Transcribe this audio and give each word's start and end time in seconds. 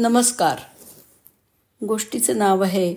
नमस्कार. 0.00 0.58
गोष्टीचं 1.86 2.38
नाव 2.38 2.62
आहे 2.62 2.94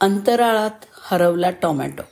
अंतराळात 0.00 0.70
हरवला 0.92 1.50
टॉमॅटो. 1.50 2.02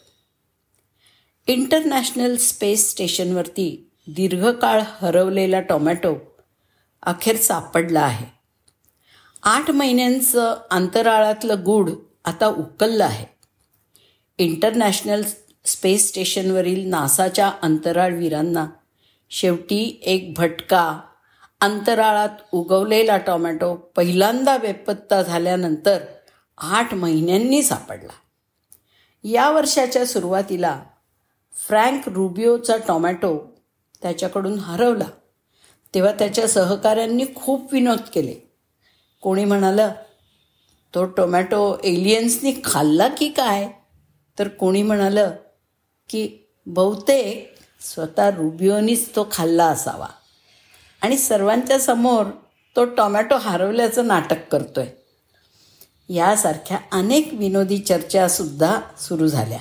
इंटरनॅशनल 1.46 2.36
स्पेस 2.36 2.90
स्टेशनवरती 2.90 3.90
दीर्घकाळ 4.06 4.82
हरवलेला 4.86 5.60
टॉमॅटो 5.60 6.16
अखेर 7.02 7.36
सापडला 7.36 8.00
आहे. 8.00 8.26
आठ 9.42 9.70
महिन्यांचं 9.70 10.56
अंतराळातलं 10.70 11.64
गूढ 11.64 11.90
आता 12.24 12.46
उकललं 12.46 13.04
आहे. 13.04 13.26
इंटरनॅशनल 14.38 15.22
स्पेस 15.64 16.08
स्टेशनवरील 16.08 16.88
नासाच्या 16.88 17.52
अंतराळवीरांना 17.62 18.66
शेवटी 19.30 20.00
एक 20.02 20.34
भटका 20.36 21.00
अंतराळात 21.60 22.28
उगवलेला 22.52 23.18
टोमॅटो 23.18 23.74
पहिल्यांदा 23.74 24.56
बेपत्ता 24.58 25.22
झाल्यानंतर 25.22 25.98
आठ 26.58 26.94
महिन्यांनी 26.94 27.62
सापडला. 27.62 28.12
या 29.24 29.50
वर्षाच्या 29.50 30.06
सुरुवातीला 30.06 30.82
फ्रँक 31.52 32.08
रुबिओचा 32.08 32.76
टोमॅटो 32.76 33.60
त्याच्याकडून 34.02 34.58
हरवला. 34.58 35.04
तेव्हा 35.94 36.12
त्याच्या 36.12 36.48
सहकाऱ्यांनी 36.48 37.24
खूप 37.36 37.72
विनोद 37.72 38.00
केले. 38.14 38.52
कोणी 39.22 39.44
म्हणालं 39.44 39.92
तो 40.94 41.04
टोमॅटो 41.04 41.76
एलियन्सनी 41.84 42.54
खाल्ला 42.64 43.08
की 43.08 43.28
काय? 43.28 43.68
तर 44.38 44.48
कोणी 44.48 44.82
म्हणालं 44.82 45.30
की 46.08 46.38
बहुतेक 46.66 47.54
स्वतः 47.80 48.30
रुबिओनीच 48.30 49.16
तो 49.16 49.28
खाल्ला 49.32 49.66
असावा. 49.66 50.06
आणि 51.02 51.16
सर्वांच्या 51.16 51.78
समोर 51.78 52.26
तो 52.76 52.84
टॉमॅटो 52.84 53.36
हरवल्याचं 53.36 54.06
नाटक 54.06 54.48
करतोय. 54.52 54.86
यासारख्या 56.08 56.78
अनेक 56.92 57.30
विनोदी 57.32 57.78
चर्चासुद्धा 57.78 58.80
सुरू 59.00 59.26
झाल्या. 59.26 59.58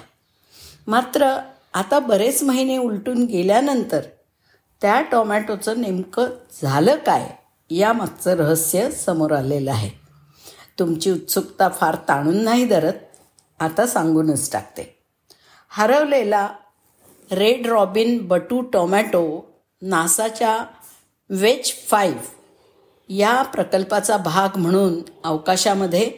मात्र 0.87 1.37
आता 1.73 1.99
बरेच 1.99 2.43
महिने 2.43 2.77
उलटून 2.77 3.25
गेल्यानंतर 3.25 4.01
त्या 4.81 5.01
टोमॅटोचं 5.01 5.81
नेमकं 5.81 6.27
झालं 6.61 6.95
काय 6.95 7.29
यामागचं 7.69 8.35
रहस्य 8.35 8.91
समोर 8.91 9.31
आलेलं 9.31 9.71
आहे. 9.71 9.89
तुमची 10.79 11.11
उत्सुकता 11.11 11.69
फार 11.69 11.95
ताणून 12.07 12.37
नाही 12.37 12.65
धरत 12.65 12.93
आता 13.59 13.87
सांगूनच 13.87 14.51
टाकते. 14.51 15.03
हरवलेला 15.69 16.49
रेड 17.31 17.67
रॉबिन 17.67 18.27
बटू 18.27 18.61
टोमॅटो 18.61 19.53
नासाच्या 19.81 20.65
वेज 21.29 21.73
फाईव्ह 21.87 22.21
या 23.09 23.41
प्रकल्पाचा 23.41 24.17
भाग 24.17 24.57
म्हणून 24.57 25.01
अवकाशामध्ये 25.23 26.11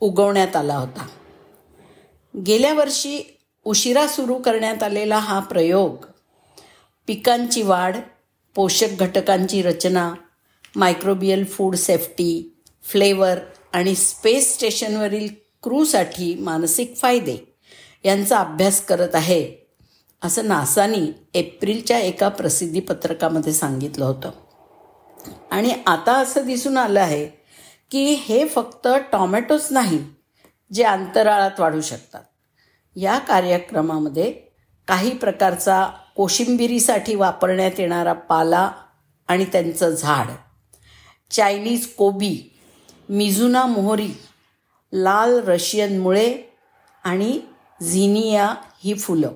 उगवण्यात 0.00 0.56
आला 0.56 0.76
होता. 0.76 1.06
गेल्या 2.46 2.74
वर्षी 2.74 3.38
उशिरा 3.64 4.06
सुरू 4.06 4.34
करण्यात 4.34 4.82
आलेला 4.82 5.18
हा 5.18 5.38
प्रयोग 5.40 6.04
पिकांची 7.06 7.62
वाढ 7.62 7.96
पोषक 8.54 8.86
घटकांची 9.00 9.62
रचना 9.62 10.14
मायक्रोबियल 10.76 11.44
फूड 11.44 11.74
सेफ्टी 11.76 12.56
फ्लेवर 12.82 13.38
आणि 13.72 13.94
स्पेस 13.94 14.54
स्टेशनवरील 14.54 15.28
क्रूसाठी 15.62 16.34
मानसिक 16.34 16.96
फायदे 16.96 17.54
यांचा 18.04 18.38
अभ्यास 18.38 18.84
करत 18.84 19.14
आहे. 19.14 19.61
असं 20.24 20.48
नासानी 20.48 21.12
एप्रिलच्या 21.34 21.98
एका 21.98 22.28
प्रसिद्धीपत्रकामध्ये 22.28 23.52
सांगितलं 23.52 24.04
होतं. 24.04 24.30
आणि 25.50 25.74
आता 25.86 26.12
असं 26.12 26.46
दिसून 26.46 26.76
आलं 26.76 27.00
आहे 27.00 27.26
की 27.90 28.04
हे 28.14 28.48
फक्त 28.48 28.88
टॉमॅटोच 29.12 29.68
नाही 29.70 30.04
जे 30.72 30.82
अंतराळात 30.82 31.60
वाढू 31.60 31.80
शकतात. 31.80 32.20
या 32.96 33.18
कार्यक्रमामध्ये 33.18 34.32
काही 34.88 35.18
प्रकारचा 35.18 35.86
कोशिंबिरीसाठी 36.16 37.14
वापरण्यात 37.14 37.80
येणारा 37.80 38.12
पाला 38.12 38.70
आणि 39.28 39.44
त्यांचं 39.44 39.90
झाड 39.90 40.26
चायनीज 41.30 41.86
कोबी 41.86 42.58
मिझुना 43.08 43.66
मोहरी 43.66 44.10
लाल 44.92 45.48
रशियन 45.48 45.98
मुळे 45.98 46.56
आणि 47.04 47.40
झिनिया 47.82 48.54
ही 48.84 48.94
फुलं. 48.94 49.30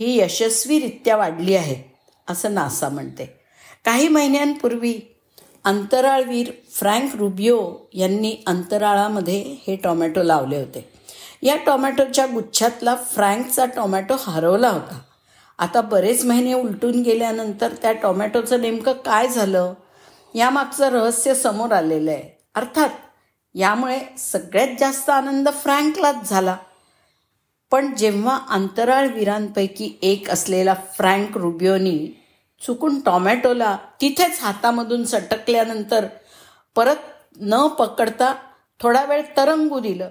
ही 0.00 0.18
यशस्वीरित्या 0.18 1.16
वाढली 1.16 1.56
आहे 1.56 1.96
असं 2.28 2.54
नासा 2.54 2.88
म्हणते. 2.88 3.40
काही 3.84 4.08
महिन्यांपूर्वी 4.08 5.16
अंतराळवीर 5.64 6.50
फ्रँक 6.70 7.16
रुबिओ 7.16 7.72
यांनी 7.92 8.36
अंतराळामध्ये 8.46 9.56
हे 9.66 9.76
टोमॅटो 9.76 10.22
लावले 10.22 10.56
होते. 10.56 10.88
या 11.42 11.56
टोमॅटोच्या 11.56 12.26
गुच्छातला 12.26 12.94
फ्रँकचा 12.94 13.64
टोमॅटो 13.64 14.14
हरवला 14.18 14.68
होता. 14.68 15.00
आता 15.58 15.80
बरेच 15.80 16.24
महिने 16.24 16.54
उलटून 16.54 17.02
गेल्यानंतर 17.02 17.72
त्या 17.82 17.92
टोमॅटोचं 17.92 18.60
नेमकं 18.60 18.92
काय 18.92 19.28
झालं 19.28 19.74
यामागचं 20.34 20.88
रहस्य 20.88 21.34
समोर 21.34 21.72
आलेलं 21.72 22.10
आहे. 22.10 22.38
अर्थात 22.54 22.88
यामुळे 23.54 23.98
सगळ्यात 24.18 24.68
जास्त 24.80 25.10
आनंद 25.10 25.48
फ्रँकलाच 25.48 26.30
झाला. 26.30 26.56
पण 27.72 27.94
जेव्हा 27.94 28.38
अंतराळवीरांपैकी 28.48 29.98
एक 30.02 30.30
असलेला 30.30 30.74
फ्रँक 30.74 31.36
रुबिओनी 31.36 31.98
चुकून 32.60 33.00
टॉमॅटोला 33.00 33.76
तिथेच 34.00 34.38
हातामधून 34.40 35.04
सटकल्यानंतर 35.04 36.06
परत 36.76 36.96
न 37.40 37.66
पकडता 37.66 38.34
थोडा 38.80 39.04
वेळ 39.04 39.22
तरंगू 39.36 39.78
दिलं 39.80 40.10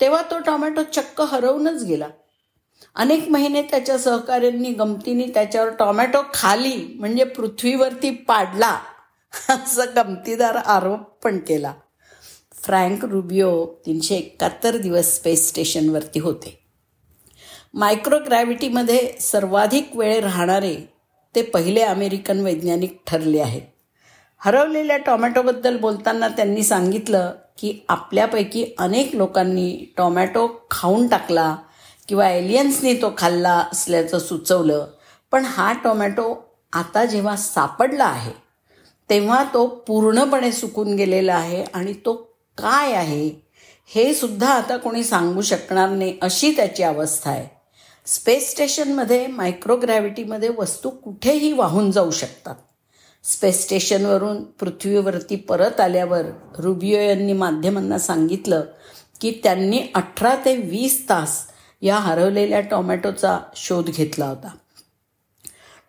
तेव्हा 0.00 0.22
तो 0.30 0.38
टॉमॅटो 0.38 0.82
चक्क 0.82 1.20
हरवूनच 1.20 1.82
गेला. 1.84 2.08
अनेक 2.94 3.28
महिने 3.30 3.62
त्याच्या 3.62 3.98
सहकाऱ्यांनी 3.98 4.70
गमतीने 4.70 5.26
त्याच्यावर 5.34 5.68
टॉमॅटो 5.68 6.22
खाली 6.34 6.76
म्हणजे 6.98 7.24
पृथ्वीवरती 7.24 8.10
पाडला 8.10 8.78
असा 9.50 9.84
गमतीदार 9.96 10.56
आरोप 10.56 11.00
पण 11.24 11.38
केला. 11.38 11.72
फ्रँक 12.64 13.04
रुबिओ 13.04 13.66
तीनशे 13.86 14.14
एकाहत्तर 14.14 14.76
दिवस 14.76 15.14
स्पेस 15.16 15.48
स्टेशनवरती 15.48 16.20
होते. 16.20 16.63
मायक्रोग्रॅव्हिटीमध्ये 17.74 18.98
सर्वाधिक 19.20 19.96
वेळ 19.96 20.20
राहणारे 20.22 20.74
ते 21.34 21.42
पहिले 21.42 21.80
अमेरिकन 21.82 22.40
वैज्ञानिक 22.40 22.98
ठरले 23.06 23.40
आहेत. 23.40 23.62
हरवलेल्या 24.40 24.96
टॉमॅटोबद्दल 24.96 25.76
बोलताना 25.76 26.28
त्यांनी 26.28 26.62
सांगितलं 26.62 27.32
की 27.58 27.84
आपल्यापैकी 27.88 28.64
अनेक 28.78 29.14
लोकांनी 29.14 29.92
टॉमॅटो 29.96 30.46
खाऊन 30.70 31.06
टाकला 31.08 31.56
किंवा 32.08 32.28
एलियन्सनी 32.30 32.94
तो 32.94 33.12
खाल्ला 33.18 33.54
असल्याचं 33.72 34.18
सुचवलं 34.18 34.86
पण 35.32 35.44
हा 35.44 35.72
टोमॅटो 35.84 36.32
आता 36.72 37.04
जेव्हा 37.04 37.36
सापडला 37.36 38.04
आहे 38.04 38.32
तेव्हा 39.10 39.44
तो 39.54 39.66
पूर्णपणे 39.66 40.52
सुकून 40.52 40.94
गेलेला 40.94 41.34
आहे 41.34 41.64
आणि 41.64 41.92
तो 41.92 42.14
काय 42.58 42.92
आहे 42.92 43.28
हे 43.94 44.14
सुद्धा 44.14 44.48
आता 44.48 44.76
कोणी 44.76 45.04
सांगू 45.04 45.42
शकणार 45.42 45.88
नाही 45.88 46.18
अशी 46.22 46.52
त्याची 46.56 46.82
अवस्था 46.82 47.30
आहे. 47.30 47.53
स्पेस 48.06 48.50
स्टेशनमध्ये 48.50 49.26
मायक्रोग्रॅव्हिटीमध्ये 49.26 50.48
वस्तू 50.58 50.90
कुठेही 50.90 51.52
वाहून 51.52 51.90
जाऊ 51.90 52.10
शकतात. 52.10 52.54
स्पेस 53.24 53.62
स्टेशनवरून 53.62 54.42
पृथ्वीवरती 54.44 55.36
परत 55.36 55.80
आल्यावर 55.80 56.26
रुबिओ 56.58 56.98
यांनी 56.98 57.32
माध्यमांना 57.32 57.98
सांगितलं 57.98 58.64
की 59.20 59.40
त्यांनी 59.42 59.80
अठरा 59.94 60.34
ते 60.44 60.56
वीस 60.56 61.08
तास 61.08 61.46
या 61.82 61.96
हरवलेल्या 61.96 62.60
टोमॅटोचा 62.60 63.38
शोध 63.56 63.90
घेतला 63.90 64.26
होता. 64.26 64.50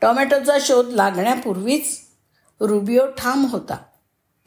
टोमॅटोचा 0.01 0.57
शोध 0.61 0.89
लागण्यापूर्वीच 0.89 1.97
रुबिओ 2.61 3.05
ठाम 3.17 3.45
होता 3.45 3.77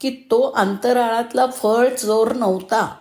की 0.01 0.09
तो 0.31 0.41
अंतराळातला 0.41 1.45
फळ 1.45 1.93
चोर 1.95 2.33
नव्हता. 2.33 2.95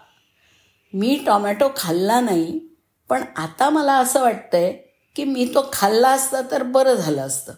मी 0.92 1.22
टोमॅटो 1.26 1.68
खाल्ला 1.76 2.20
नाही 2.20 2.67
पण 3.08 3.24
आता 3.36 3.68
मला 3.70 3.94
असं 3.94 4.22
वाटतंय 4.22 4.72
की 5.16 5.24
मी 5.24 5.44
तो 5.54 5.68
खाल्ला 5.72 6.08
असता 6.08 6.40
तर 6.50 6.62
बरं 6.62 6.94
झालं 6.94 7.22
असतं. 7.22 7.52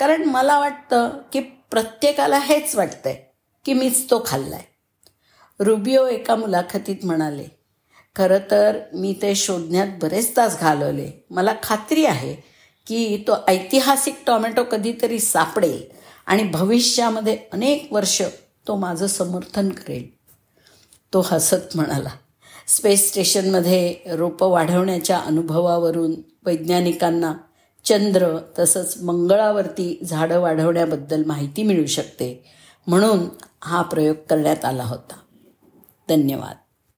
कारण 0.00 0.24
मला 0.24 0.58
वाटतं 0.58 1.10
की 1.32 1.40
प्रत्येकाला 1.70 2.38
हेच 2.38 2.74
वाटतंय 2.76 3.16
की 3.64 3.72
मीच 3.72 4.10
तो 4.10 4.22
खाल्लाय. 4.26 4.62
रुबिओ 5.60 6.06
एका 6.06 6.36
मुलाखतीत 6.36 7.04
म्हणाले 7.04 7.46
खरं 8.16 8.38
तर 8.50 8.78
मी 8.94 9.12
ते 9.22 9.34
शोधण्यात 9.34 9.86
बरेच 10.02 10.36
तास 10.36 10.58
घालवले. 10.60 11.10
मला 11.30 11.54
खात्री 11.62 12.04
आहे 12.06 12.34
की 12.86 13.24
तो 13.28 13.36
ऐतिहासिक 13.48 14.22
टॉमॅटो 14.26 14.64
कधीतरी 14.64 15.18
सापडेल 15.18 15.82
आणि 16.26 16.44
भविष्यामध्ये 16.44 17.38
अनेक 17.52 17.92
वर्ष 17.92 18.22
तो 18.68 18.76
माझं 18.76 19.06
समर्थन 19.06 19.68
करेल. 19.68 20.06
तो 21.12 21.20
हसत 21.20 21.74
म्हणाला 21.74 22.10
स्पेस 22.66 23.08
स्टेशनमध्ये 23.08 23.96
रोपं 24.06 24.46
वाढवण्याच्या 24.46 25.18
अनुभवावरून 25.18 26.14
वैज्ञानिकांना 26.46 27.34
चंद्र 27.84 28.38
तसंच 28.58 28.96
मंगळावरती 29.02 30.00
झाडं 30.04 30.40
वाढवण्याबद्दल 30.40 31.24
माहिती 31.24 31.62
मिळू 31.62 31.86
शकते 31.86 32.44
म्हणून 32.86 33.18
हा 33.62 33.82
प्रयोग 33.82 34.16
करण्यात 34.30 34.64
आला 34.64 34.84
होता. 34.84 35.14
धन्यवाद. 36.08 36.56